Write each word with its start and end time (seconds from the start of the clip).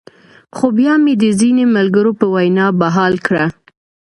خو 0.55 0.65
بيا 0.77 0.93
مې 1.03 1.13
د 1.23 1.25
ځينې 1.39 1.65
ملګرو 1.75 2.11
پۀ 2.19 2.27
وېنا 2.33 2.65
بحال 2.79 3.13
کړۀ- 3.25 3.45